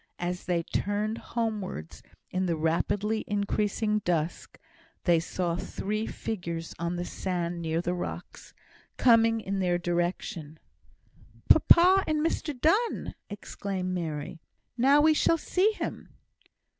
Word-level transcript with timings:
As 0.17 0.45
they 0.45 0.63
turned 0.63 1.19
homewards 1.19 2.01
in 2.31 2.47
the 2.47 2.55
rapidly 2.55 3.23
increasing 3.27 3.99
dusk, 3.99 4.57
they 5.03 5.19
saw 5.19 5.55
three 5.55 6.07
figures 6.07 6.73
on 6.79 6.95
the 6.95 7.05
sand 7.05 7.61
near 7.61 7.81
the 7.81 7.93
rocks, 7.93 8.51
coming 8.97 9.39
in 9.41 9.59
their 9.59 9.77
direction. 9.77 10.57
"Papa 11.49 12.03
and 12.07 12.25
Mr 12.25 12.59
Donne!" 12.59 13.13
exclaimed 13.29 13.93
Mary. 13.93 14.41
"Now 14.75 15.01
we 15.01 15.13
shall 15.13 15.37
see 15.37 15.71
him!" 15.73 16.09